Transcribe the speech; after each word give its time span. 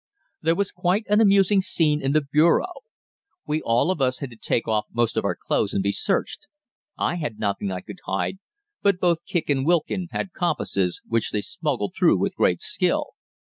There 0.41 0.55
was 0.55 0.71
quite 0.71 1.05
an 1.09 1.21
amusing 1.21 1.61
scene 1.61 2.01
in 2.01 2.11
the 2.13 2.21
bureau. 2.25 2.71
We 3.45 3.61
all 3.61 3.91
of 3.91 4.01
us 4.01 4.17
had 4.17 4.31
to 4.31 4.35
take 4.35 4.67
off 4.67 4.87
most 4.91 5.15
of 5.15 5.23
our 5.25 5.37
clothes 5.39 5.75
and 5.75 5.83
be 5.83 5.91
searched. 5.91 6.47
I 6.97 7.17
had 7.17 7.37
nothing 7.37 7.71
I 7.71 7.81
could 7.81 7.99
hide, 8.07 8.39
but 8.81 8.99
both 8.99 9.23
Kicq 9.27 9.47
and 9.51 9.63
Wilkin 9.63 10.07
had 10.09 10.33
compasses, 10.33 11.03
which 11.07 11.29
they 11.29 11.41
smuggled 11.41 11.93
through 11.95 12.17
with 12.17 12.35
great 12.35 12.63
skill. 12.63 13.11